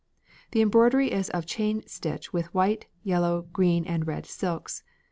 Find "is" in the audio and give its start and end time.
1.11-1.29